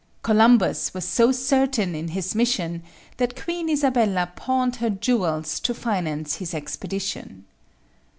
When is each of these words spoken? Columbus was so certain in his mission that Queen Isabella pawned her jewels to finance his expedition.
Columbus 0.23 0.95
was 0.95 1.07
so 1.07 1.31
certain 1.31 1.93
in 1.93 2.07
his 2.07 2.33
mission 2.33 2.81
that 3.17 3.39
Queen 3.39 3.69
Isabella 3.69 4.31
pawned 4.35 4.77
her 4.77 4.89
jewels 4.89 5.59
to 5.59 5.75
finance 5.75 6.37
his 6.37 6.55
expedition. 6.55 7.45